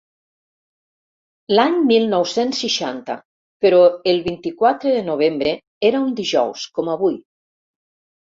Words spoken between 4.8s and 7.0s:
de novembre era un dijous, com